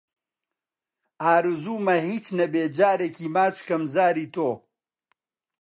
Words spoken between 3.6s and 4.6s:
کەم زاری تۆ